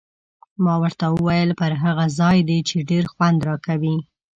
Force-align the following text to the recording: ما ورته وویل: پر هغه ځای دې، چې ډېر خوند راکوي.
ما 0.63 0.75
ورته 0.83 1.05
وویل: 1.15 1.49
پر 1.59 1.71
هغه 1.83 2.05
ځای 2.19 2.37
دې، 2.49 2.59
چې 2.69 2.87
ډېر 2.89 3.03
خوند 3.13 3.39
راکوي. 3.47 3.95